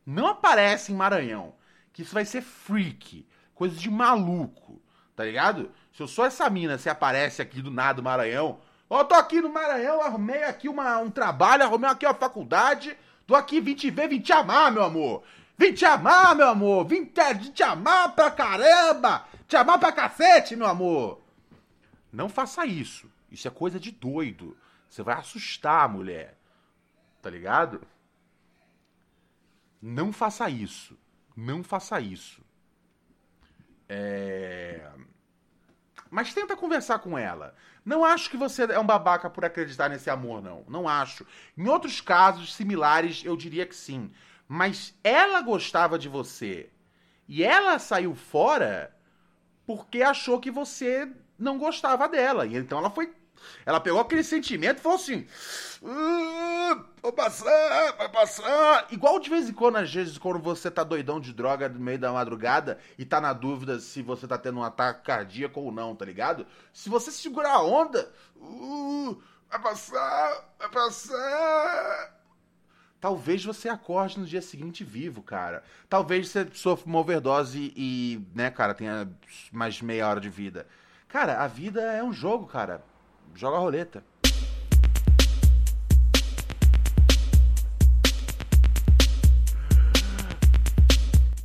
[0.06, 1.56] Não aparece em Maranhão.
[1.92, 3.28] Que isso vai ser freak.
[3.54, 4.82] Coisa de maluco.
[5.16, 5.72] Tá ligado?
[5.94, 8.60] Se eu sou essa mina, você aparece aqui do nada no Maranhão.
[8.90, 12.98] Ó, tô aqui no Maranhão, arrumei aqui uma, um trabalho, arrumei aqui uma faculdade.
[13.26, 15.24] Tô aqui, vim te ver, vim te amar, meu amor.
[15.58, 16.86] Vim te amar, meu amor.
[16.86, 19.26] Vim te, vim te amar pra caramba.
[19.48, 21.22] Te amar pra cacete, meu amor.
[22.12, 23.12] Não faça isso.
[23.30, 24.56] Isso é coisa de doido.
[24.90, 26.38] Você vai assustar a mulher.
[27.22, 27.82] Tá ligado?
[29.82, 30.98] Não faça isso.
[31.36, 32.42] Não faça isso.
[33.90, 34.90] É...
[36.10, 37.56] Mas tenta conversar com ela.
[37.86, 40.64] Não acho que você é um babaca por acreditar nesse amor, não.
[40.68, 41.26] Não acho.
[41.58, 44.12] Em outros casos similares, eu diria que sim.
[44.48, 46.70] Mas ela gostava de você.
[47.28, 48.96] E ela saiu fora
[49.66, 52.46] porque achou que você não gostava dela.
[52.46, 53.14] E então ela foi.
[53.66, 55.28] Ela pegou aquele sentimento e falou assim:
[55.84, 58.88] "Ah, Vou passar, vai passar.
[58.92, 61.98] Igual de vez em quando, às vezes, quando você tá doidão de droga no meio
[61.98, 65.96] da madrugada e tá na dúvida se você tá tendo um ataque cardíaco ou não,
[65.96, 66.46] tá ligado?
[66.74, 69.18] Se você segurar a onda, uh,
[69.50, 72.18] vai passar, vai passar.
[73.00, 75.64] Talvez você acorde no dia seguinte vivo, cara.
[75.88, 79.10] Talvez você sofra uma overdose e, né, cara, tenha
[79.50, 80.68] mais meia hora de vida.
[81.08, 82.84] Cara, a vida é um jogo, cara.
[83.36, 84.04] Joga a roleta.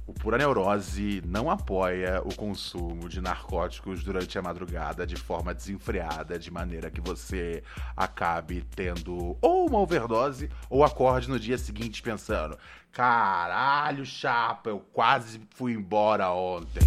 [0.06, 6.38] O Pura Neurose não apoia o consumo de narcóticos durante a madrugada de forma desenfreada,
[6.38, 7.62] de maneira que você
[7.96, 12.56] acabe tendo ou uma overdose ou acorde no dia seguinte pensando:
[12.92, 16.82] caralho, chapa, eu quase fui embora ontem.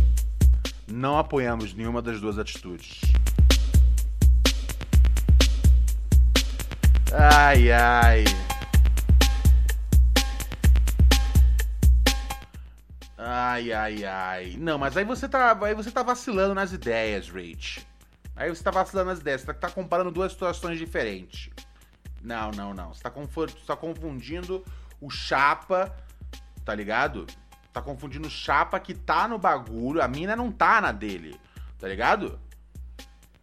[0.88, 3.02] Não apoiamos nenhuma das duas atitudes.
[7.14, 8.24] Ai, ai.
[13.18, 14.56] Ai, ai, ai.
[14.58, 17.86] Não, mas aí você tá, aí você tá vacilando nas ideias, Rach.
[18.36, 19.42] Aí você tá vacilando nas ideias.
[19.42, 21.50] Você tá, tá comparando duas situações diferentes.
[22.22, 22.94] Não, não, não.
[22.94, 24.64] Você tá, você tá confundindo
[25.00, 25.96] o chapa,
[26.66, 27.26] tá ligado?
[27.72, 30.02] Tá confundindo o chapa que tá no bagulho.
[30.02, 31.40] A mina não tá na dele,
[31.80, 32.40] tá ligado?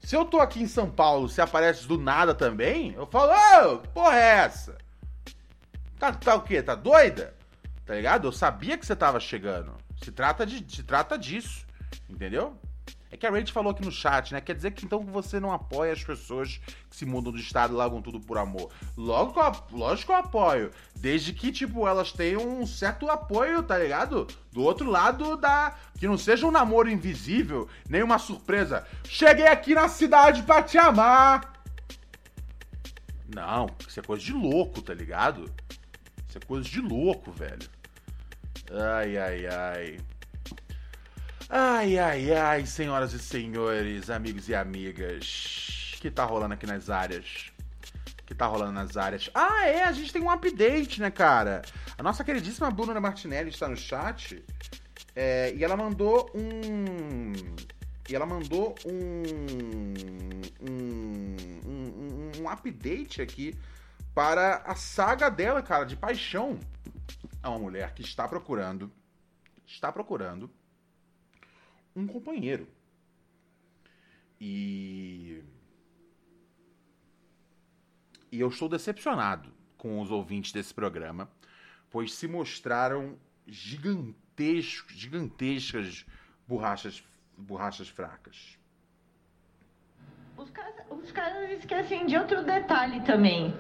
[0.03, 3.79] Se eu tô aqui em São Paulo, se aparece do nada também, eu falo, ô,
[3.79, 4.77] que porra é essa?
[5.99, 6.61] Tá, tá o quê?
[6.61, 7.35] Tá doida?
[7.87, 8.27] Tá ligado?
[8.27, 9.73] Eu sabia que você tava chegando.
[10.03, 11.65] Se trata, de, se trata disso,
[12.11, 12.59] entendeu?
[13.13, 14.41] É que a Rach falou aqui no chat, né?
[14.41, 17.77] Quer dizer que então você não apoia as pessoas que se mudam do estado e
[17.77, 18.73] largam tudo por amor.
[18.97, 19.39] Logo,
[19.71, 20.71] lógico que eu apoio.
[20.97, 24.27] Desde que, tipo, elas tenham um certo apoio, tá ligado?
[24.51, 25.77] Do outro lado da.
[25.99, 28.87] Que não seja um namoro invisível, nem uma surpresa.
[29.05, 31.53] Cheguei aqui na cidade pra te amar!
[33.29, 35.53] Não, isso é coisa de louco, tá ligado?
[36.27, 37.69] Isso é coisa de louco, velho.
[38.71, 40.12] Ai, ai, ai.
[41.55, 45.93] Ai, ai, ai, senhoras e senhores, amigos e amigas.
[46.01, 47.53] que tá rolando aqui nas áreas?
[48.25, 49.29] que tá rolando nas áreas?
[49.35, 51.61] Ah, é, a gente tem um update, né, cara?
[51.99, 54.43] A nossa queridíssima Bruna Martinelli está no chat.
[55.15, 57.33] É, e ela mandou um.
[58.09, 59.23] E ela mandou um.
[60.71, 61.37] Um,
[61.69, 63.55] um, um update aqui
[64.15, 66.59] para a saga dela, cara, de paixão.
[67.43, 68.91] É uma mulher que está procurando.
[69.67, 70.51] Está procurando
[71.95, 72.67] um companheiro.
[74.41, 75.43] E.
[78.31, 81.31] E eu estou decepcionado com os ouvintes desse programa,
[81.91, 86.07] pois se mostraram gigantescos, gigantescas
[86.49, 87.05] borrachas,
[87.37, 88.59] borrachas fracas.
[90.37, 93.55] Os caras, os caras esquecem de outro detalhe também.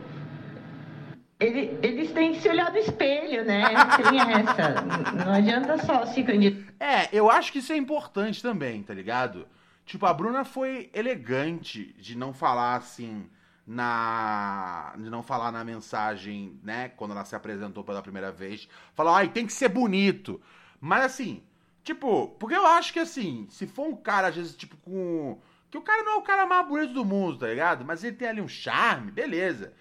[1.42, 3.64] Ele, eles têm que se olhar no espelho, né?
[3.96, 5.24] Tem essa.
[5.24, 6.72] Não adianta só se candidatar.
[6.78, 9.48] É, eu acho que isso é importante também, tá ligado?
[9.85, 13.28] Tipo, a Bruna foi elegante de não falar assim
[13.66, 14.94] na.
[14.96, 16.90] de não falar na mensagem, né?
[16.90, 18.68] Quando ela se apresentou pela primeira vez.
[18.94, 20.40] Falou, ai, tem que ser bonito.
[20.81, 21.42] Mas assim,
[21.83, 25.40] tipo, porque eu acho que assim, se for um cara, às vezes, tipo, com.
[25.70, 27.85] Que o cara não é o cara mais bonito do mundo, tá ligado?
[27.85, 29.72] Mas ele tem ali um charme, beleza.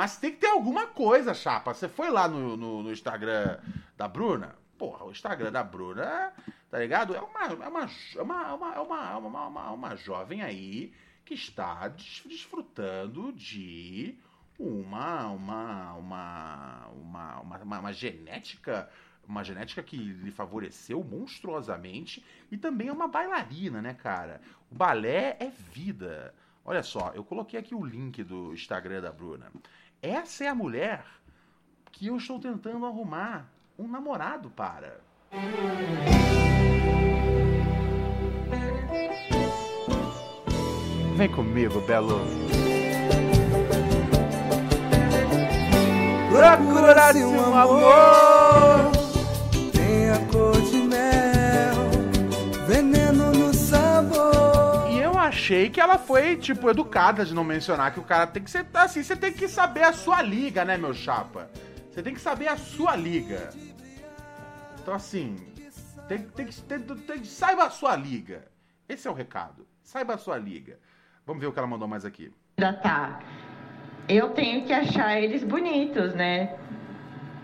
[0.00, 1.74] Mas tem que ter alguma coisa, chapa.
[1.74, 3.58] Você foi lá no, no, no Instagram
[3.98, 4.56] da Bruna?
[4.78, 6.32] Porra, o Instagram da Bruna,
[6.70, 7.14] tá ligado?
[7.14, 10.94] É uma, é uma, é uma, é uma, é uma, uma, uma, uma jovem aí
[11.22, 14.16] que está desfrutando de
[14.58, 18.88] uma, uma, uma, uma, uma, uma genética
[19.28, 24.40] uma genética que lhe favoreceu monstruosamente e também é uma bailarina, né, cara?
[24.70, 26.34] O balé é vida.
[26.64, 29.50] Olha só, eu coloquei aqui o link do Instagram da Bruna.
[30.02, 31.04] Essa é a mulher
[31.92, 33.46] que eu estou tentando arrumar
[33.78, 34.98] um namorado para.
[41.16, 42.20] Vem comigo, Belo.
[46.30, 48.29] Procura-se um amor,
[55.50, 58.64] achei que ela foi, tipo, educada de não mencionar que o cara tem que ser.
[58.72, 61.50] Assim, você tem que saber a sua liga, né, meu chapa?
[61.90, 63.50] Você tem que saber a sua liga.
[64.80, 65.36] Então, assim,
[66.06, 68.44] tem, tem, que, tem, tem, saiba a sua liga.
[68.88, 69.66] Esse é o recado.
[69.82, 70.78] Saiba a sua liga.
[71.26, 72.32] Vamos ver o que ela mandou mais aqui.
[72.58, 73.18] Já tá.
[74.08, 76.56] Eu tenho que achar eles bonitos, né?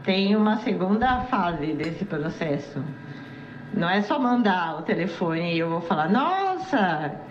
[0.04, 2.84] Tem uma segunda fase desse processo.
[3.74, 7.26] Não é só mandar o telefone e eu vou falar, nossa,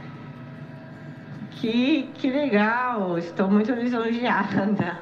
[1.66, 5.02] que, que legal, estou muito lisonjeada.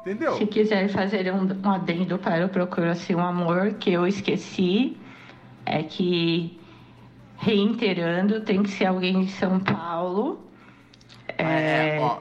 [0.00, 0.36] Entendeu?
[0.36, 4.98] Se quiser fazer um, um adendo para o Procura-se um Amor, que eu esqueci,
[5.64, 6.60] é que,
[7.38, 10.44] reiterando, tem que ser alguém de São Paulo.
[11.38, 12.20] É, é, ó,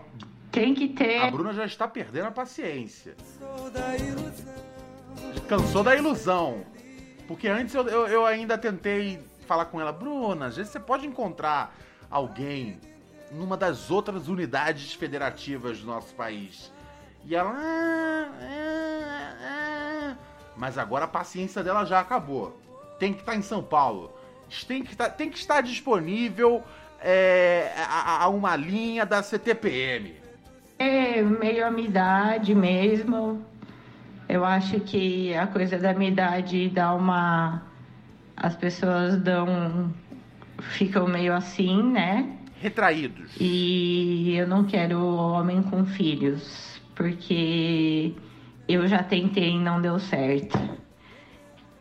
[0.49, 1.23] tem que ter.
[1.23, 3.15] A Bruna já está perdendo a paciência.
[5.49, 6.63] Cansou da ilusão.
[7.27, 11.05] Porque antes eu, eu, eu ainda tentei falar com ela, Bruna, às vezes você pode
[11.05, 11.75] encontrar
[12.13, 12.79] alguém
[13.31, 16.71] numa das outras unidades federativas do nosso país.
[17.25, 17.51] E ela.
[17.51, 20.15] Ah, ah, ah.
[20.55, 22.55] Mas agora a paciência dela já acabou.
[22.99, 24.13] Tem que estar tá em São Paulo.
[24.67, 26.63] Tem que, tá, tem que estar disponível
[27.01, 30.13] é, a, a, uma linha da CTPM.
[30.77, 33.43] É, meio a minha idade mesmo.
[34.29, 37.63] Eu acho que a coisa da minha idade dá uma
[38.35, 39.93] as pessoas dão.
[40.71, 42.37] Ficam meio assim, né?
[42.59, 43.35] Retraídos.
[43.39, 48.13] E eu não quero homem com filhos, porque
[48.67, 50.57] eu já tentei e não deu certo.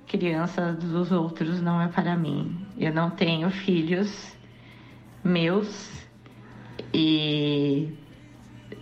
[0.06, 2.66] Criança dos outros não é para mim.
[2.76, 4.36] Eu não tenho filhos
[5.24, 5.90] meus
[6.92, 7.88] e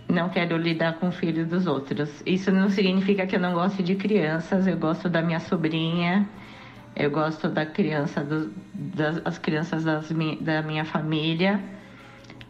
[0.09, 2.21] não quero lidar com filhos dos outros.
[2.25, 6.27] Isso não significa que eu não gosto de crianças, eu gosto da minha sobrinha,
[6.95, 10.09] eu gosto da criança, do, das as crianças das,
[10.41, 11.59] da minha família,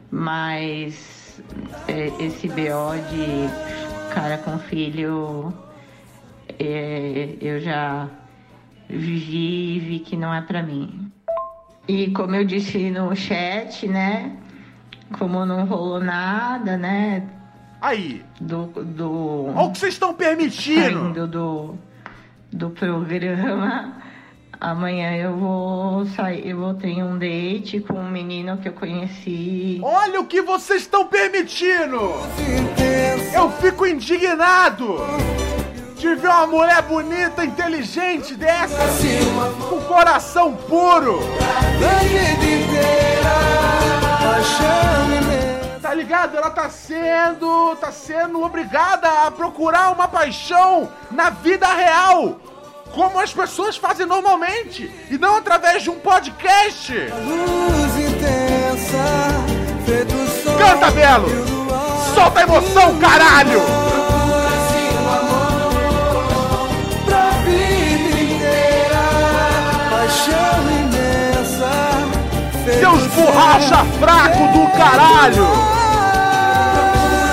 [0.10, 1.42] mas
[1.88, 5.54] é, esse BO de cara com filho,
[6.60, 8.10] é, eu já
[8.90, 11.12] vivi e vi que não é para mim.
[11.88, 14.36] E como eu disse no chat, né?
[15.18, 17.28] Como não rolou nada, né?
[17.82, 18.24] Aí.
[18.40, 18.68] Do.
[18.68, 20.82] do Olha o que vocês estão permitindo!
[20.82, 21.76] Saindo do,
[22.52, 24.02] do programa.
[24.62, 29.82] Amanhã eu vou sair, eu vou ter um date com um menino que eu conheci.
[29.82, 32.00] Olha o que vocês estão permitindo!
[33.34, 34.98] Eu fico indignado!
[35.98, 38.78] De ver uma mulher bonita, inteligente dessa,
[39.68, 41.18] com coração puro!
[45.82, 46.38] Tá ligado?
[46.38, 47.76] Ela tá sendo.
[47.78, 52.40] tá sendo obrigada a procurar uma paixão na vida real!
[52.94, 54.92] Como as pessoas fazem normalmente!
[55.10, 56.94] E não através de um podcast!
[56.94, 59.04] Luz intensa,
[59.86, 60.14] feito
[60.44, 61.28] sol Canta, Belo!
[62.14, 63.62] Solta a emoção, caralho!
[72.80, 75.48] Seus borracha fraco do caralho!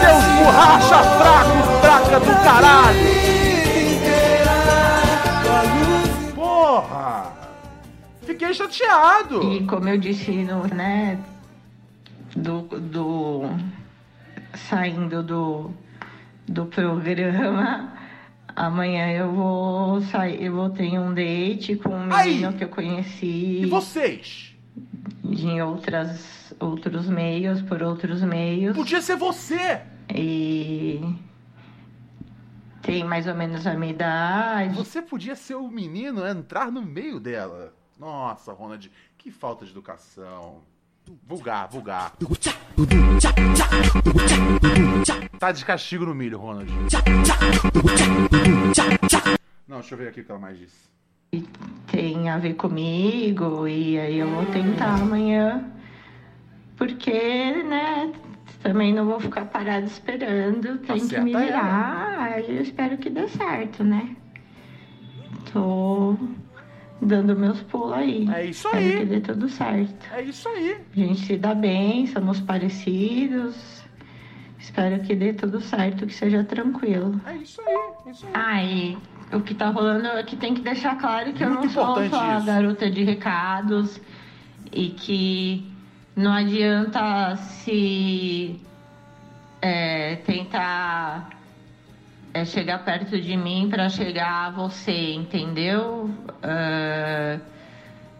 [0.00, 3.17] Seus borracha fraco, fraca do caralho!
[8.48, 9.52] Fiquei chateado!
[9.52, 11.18] E como eu disse no, né,
[12.34, 13.42] do, do
[14.54, 15.70] saindo do,
[16.46, 17.92] do programa,
[18.56, 22.54] amanhã eu vou sair, eu vou ter um date com um menino Aí.
[22.54, 24.54] que eu conheci E vocês?
[25.24, 28.74] em outras outros meios, por outros meios.
[28.74, 29.82] Podia ser você!
[30.14, 31.00] E
[32.80, 34.74] tem mais ou menos a minha idade.
[34.74, 37.76] Você podia ser o menino entrar no meio dela.
[37.98, 40.62] Nossa, Ronald, que falta de educação.
[41.26, 42.12] Vulgar, vulgar.
[45.38, 46.70] Tá de castigo no milho, Ronald.
[49.66, 50.88] Não, deixa eu ver aqui o que ela mais disse.
[51.90, 55.64] tem a ver comigo e aí eu vou tentar amanhã
[56.76, 57.12] porque
[57.64, 58.12] né
[58.62, 63.28] também não vou ficar parada esperando tem que me virar aí eu espero que dê
[63.28, 64.16] certo né
[65.52, 66.16] tô
[67.00, 68.98] dando meus pulos aí É isso espero aí.
[68.98, 70.76] que dê tudo certo É isso aí.
[70.92, 73.82] a gente se dá bem somos parecidos
[74.58, 77.76] espero que dê tudo certo que seja tranquilo É isso aí.
[78.06, 78.98] é Isso aí.
[79.32, 81.70] e o que tá rolando é que tem que deixar claro que eu Muito não
[81.70, 84.00] sou só a garota de recados
[84.72, 85.70] e que
[86.16, 88.60] não adianta se
[89.62, 91.30] é, tentar
[92.34, 96.10] é, chegar perto de mim para chegar a você, entendeu?
[96.42, 97.38] Ah,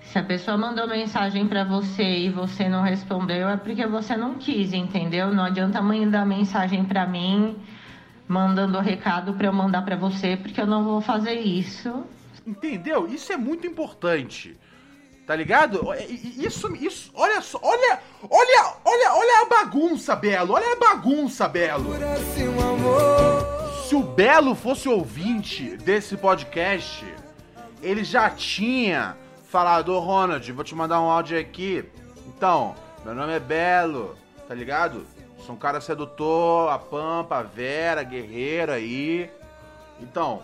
[0.02, 4.34] se a pessoa mandou mensagem para você e você não respondeu, é porque você não
[4.34, 5.32] quis, entendeu?
[5.34, 7.56] Não adianta mandar mensagem para mim
[8.26, 12.04] mandando recado para eu mandar para você, porque eu não vou fazer isso.
[12.46, 13.06] Entendeu?
[13.08, 14.56] Isso é muito importante.
[15.26, 15.82] Tá ligado?
[15.94, 17.98] I- Isso, isso, olha só, olha,
[18.30, 21.92] olha, olha, olha a bagunça, Belo, olha a bagunça, Belo.
[22.14, 23.17] assim um amor.
[23.88, 27.06] Se o Belo fosse ouvinte desse podcast,
[27.82, 31.82] ele já tinha falado, ô Ronald, vou te mandar um áudio aqui.
[32.26, 34.14] Então, meu nome é Belo,
[34.46, 35.06] tá ligado?
[35.38, 39.30] Sou um cara sedutor, a Pampa, a Vera, guerreira aí.
[40.02, 40.42] Então,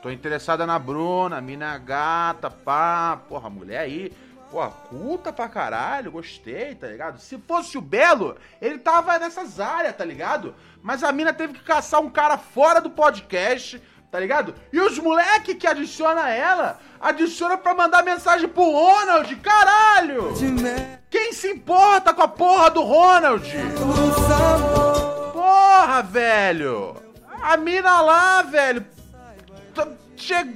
[0.00, 4.10] tô interessada na Bruna, mina gata, pá, porra, mulher aí.
[4.50, 7.18] Porra, culta pra caralho, gostei, tá ligado?
[7.18, 10.54] Se fosse o Belo, ele tava nessas áreas, tá ligado?
[10.82, 14.54] Mas a mina teve que caçar um cara fora do podcast, tá ligado?
[14.72, 20.32] E os moleque que adiciona ela, adiciona pra mandar mensagem pro Ronald, caralho!
[21.10, 23.42] Quem se importa com a porra do Ronald?
[25.32, 26.96] Porra, velho!
[27.42, 28.84] A mina lá, velho!
[30.16, 30.54] Che-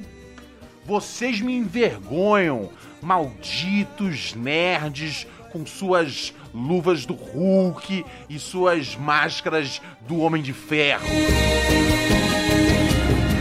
[0.85, 2.71] Vocês me envergonham,
[3.01, 11.07] malditos nerds com suas luvas do Hulk e suas máscaras do Homem de Ferro.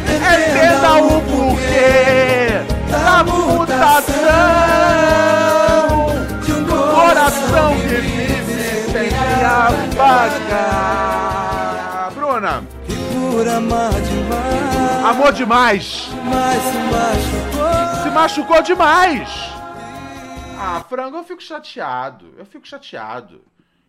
[0.07, 4.19] É Entenda o porquê da mutação
[6.43, 9.15] de um coração que vive sem se
[9.97, 10.89] apagar.
[12.13, 12.63] Bruna.
[12.87, 15.05] Por amar demais.
[15.05, 16.09] Amor demais.
[16.25, 17.88] Mas se machucou.
[18.09, 19.29] Se machucou demais.
[20.59, 22.33] Ah, frango, eu fico chateado.
[22.39, 23.45] Eu fico chateado.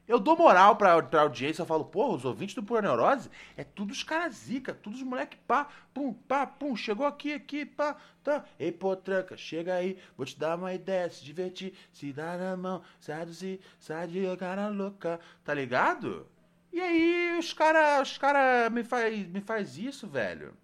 [0.07, 3.65] Eu dou moral pra, pra audiência, eu falo, porra, os ouvintes do Pura Neurose é
[3.65, 7.97] tudo os caras zica, tudo os moleque pá, pum, pá, pum, chegou aqui, aqui, pá,
[8.23, 8.45] tá.
[8.59, 12.55] Ei, pô, tranca, chega aí, vou te dar uma ideia, se divertir, se dar na
[12.59, 16.27] mão, sai do se, sai de cara louca, tá ligado?
[16.71, 20.55] E aí os caras os cara me faz, me faz isso, velho.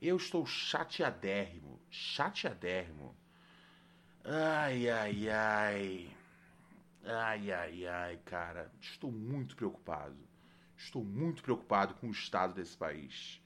[0.00, 1.65] Eu estou chateadérrimo,
[1.96, 3.16] chateadérrimo.
[4.24, 6.10] Ai, ai, ai.
[7.04, 8.70] Ai, ai, ai, cara.
[8.80, 10.16] Estou muito preocupado.
[10.76, 13.40] Estou muito preocupado com o estado desse país.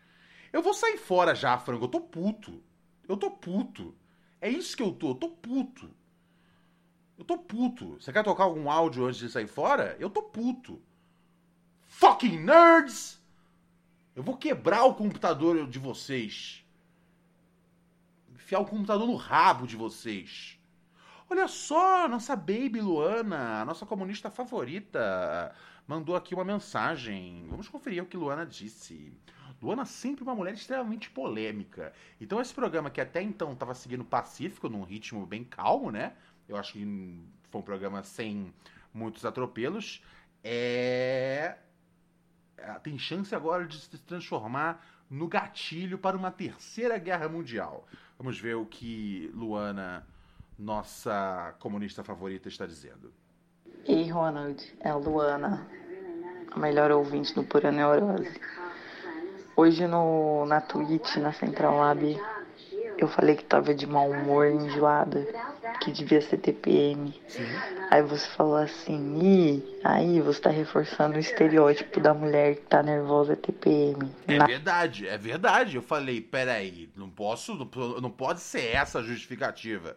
[0.53, 1.85] Eu vou sair fora já, frango.
[1.85, 2.63] Eu tô puto.
[3.09, 3.95] Eu tô puto.
[4.41, 5.11] É isso que eu tô.
[5.11, 5.91] Eu tô puto.
[7.17, 8.01] Eu tô puto.
[8.01, 9.97] Você quer tocar algum áudio antes de sair fora?
[10.01, 10.83] Eu tô puto.
[11.87, 13.21] Fucking nerds!
[14.15, 16.65] Eu vou quebrar o computador de vocês.
[18.51, 20.59] Enfiar o computador no rabo de vocês.
[21.31, 25.55] Olha só, nossa baby Luana, a nossa comunista favorita,
[25.87, 27.47] mandou aqui uma mensagem.
[27.49, 29.17] Vamos conferir o que Luana disse.
[29.63, 31.93] Luana sempre uma mulher extremamente polêmica.
[32.21, 36.15] Então esse programa que até então estava seguindo pacífico, num ritmo bem calmo, né?
[36.49, 38.53] Eu acho que foi um programa sem
[38.93, 40.03] muitos atropelos.
[40.43, 41.55] É...
[42.57, 47.87] é tem chance agora de se transformar no gatilho para uma terceira guerra mundial.
[48.21, 50.07] Vamos ver o que Luana
[50.59, 53.11] nossa comunista favorita está dizendo.
[53.87, 55.67] Ei, Ronald, é a Luana,
[56.51, 58.39] a melhor ouvinte do Pura Neurose.
[59.57, 62.21] Hoje no, na Twitch, na Central Lab,
[62.99, 65.27] eu falei que tava de mau humor, enjoada,
[65.81, 67.15] que devia ser TPM.
[67.91, 72.83] Aí você falou assim, Ih, aí você tá reforçando o estereótipo da mulher que tá
[72.83, 74.11] nervosa é TPM.
[74.27, 75.77] É Na- verdade, é verdade.
[75.77, 79.97] Eu falei, peraí, não posso, não, não pode ser essa a justificativa.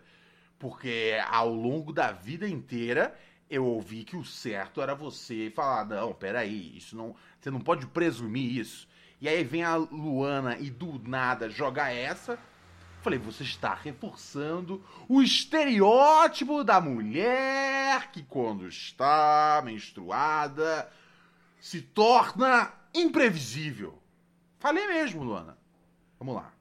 [0.58, 3.14] Porque ao longo da vida inteira
[3.50, 7.16] eu ouvi que o certo era você falar, não, peraí, isso não.
[7.40, 8.88] Você não pode presumir isso.
[9.20, 12.38] E aí vem a Luana e do nada joga essa.
[13.04, 20.90] Falei, você está reforçando o estereótipo da mulher que quando está menstruada
[21.60, 23.94] se torna imprevisível.
[24.58, 25.58] Falei mesmo, Luana.
[26.18, 26.54] Vamos lá.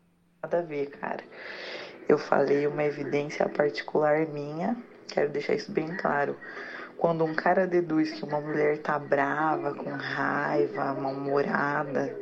[0.43, 1.23] Nada a ver, cara.
[2.09, 4.77] Eu falei uma evidência particular minha,
[5.07, 6.37] quero deixar isso bem claro.
[6.99, 12.13] Quando um cara deduz que uma mulher tá brava, com raiva, mal-humorada,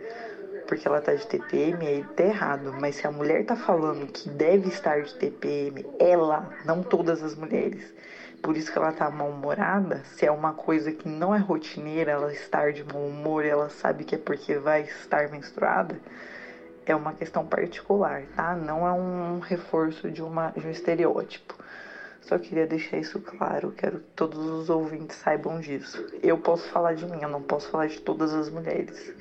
[0.71, 2.73] porque ela tá de TPM, aí tá errado.
[2.81, 7.35] Mas se a mulher tá falando que deve estar de TPM, ela, não todas as
[7.35, 7.93] mulheres,
[8.41, 12.33] por isso que ela tá mal-humorada, se é uma coisa que não é rotineira, ela
[12.33, 15.99] estar de mau humor, ela sabe que é porque vai estar menstruada,
[16.87, 18.55] é uma questão particular, tá?
[18.55, 21.53] Não é um reforço de, uma, de um estereótipo.
[22.21, 26.07] Só queria deixar isso claro, quero que todos os ouvintes saibam disso.
[26.23, 29.13] Eu posso falar de mim, eu não posso falar de todas as mulheres.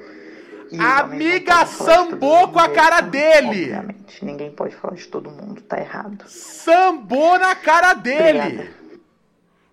[0.72, 3.74] E Amiga sambou com a cara dele!
[3.74, 6.24] Obviamente, ninguém pode falar de todo mundo, tá errado.
[6.28, 8.40] Sambou na cara dele!
[8.40, 8.80] Obrigada.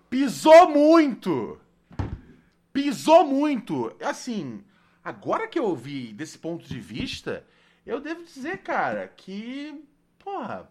[0.09, 1.59] Pisou muito!
[2.73, 3.95] Pisou muito!
[4.01, 4.63] Assim,
[5.03, 7.45] agora que eu ouvi desse ponto de vista,
[7.85, 9.83] eu devo dizer, cara, que.
[10.17, 10.69] Porra,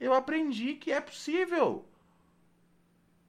[0.00, 1.84] eu aprendi que é possível.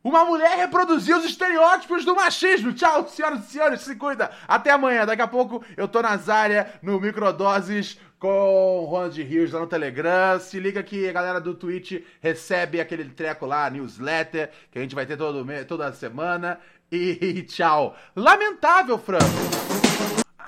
[0.08, 2.72] Uma mulher reproduzir os estereótipos do machismo.
[2.72, 4.32] Tchau, senhoras e senhores, se cuida.
[4.48, 5.06] Até amanhã.
[5.06, 9.68] Daqui a pouco eu tô na Zária, no Microdoses, com o Ronald Rios lá no
[9.68, 10.40] Telegram.
[10.40, 14.96] Se liga que a galera do Twitch recebe aquele treco lá, newsletter, que a gente
[14.96, 16.58] vai ter todo, toda semana.
[16.90, 17.98] E tchau.
[18.16, 19.26] Lamentável, Franco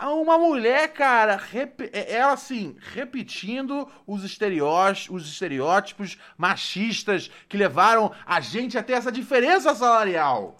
[0.07, 8.11] uma mulher, cara, rep- é- ela assim, repetindo os estereótipos, os estereótipos machistas que levaram
[8.25, 10.55] a gente a ter essa diferença salarial.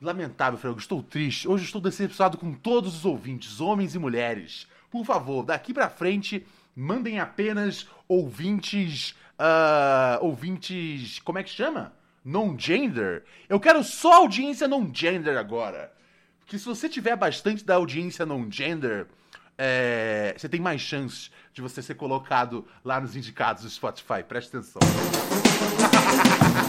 [0.00, 1.48] Lamentável, Franco, estou triste.
[1.48, 4.66] Hoje estou decepcionado com todos os ouvintes, homens e mulheres.
[4.90, 6.46] Por favor, daqui pra frente,
[6.76, 9.14] mandem apenas ouvintes.
[9.38, 11.18] ah, ouvintes.
[11.20, 11.92] Como é que chama?
[12.24, 13.24] Non-gender?
[13.48, 15.92] Eu quero só audiência non-gender agora.
[16.44, 19.06] Porque se você tiver bastante da audiência non-gender,
[19.56, 24.22] é, você tem mais chance de você ser colocado lá nos indicados do Spotify.
[24.26, 24.80] Presta atenção.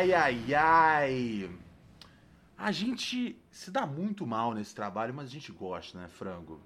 [0.00, 1.50] ai, ai, ai.
[2.56, 6.58] A gente se dá muito mal nesse trabalho, mas a gente gosta, né, frango?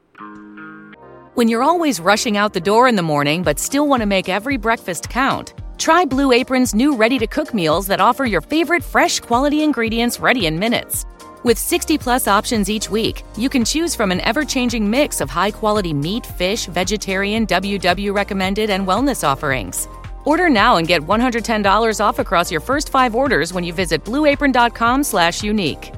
[1.34, 4.28] When you're always rushing out the door in the morning but still want to make
[4.28, 8.84] every breakfast count, try Blue Apron's new ready to cook meals that offer your favorite
[8.84, 11.04] fresh quality ingredients ready in minutes.
[11.42, 15.28] With 60 plus options each week, you can choose from an ever changing mix of
[15.28, 19.88] high quality meat, fish, vegetarian, WW recommended, and wellness offerings.
[20.24, 25.04] Order now and get $110 off across your first five orders when you visit blueapron.com
[25.04, 25.92] slash unique.